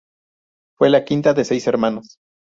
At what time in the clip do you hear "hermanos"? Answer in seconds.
1.67-2.17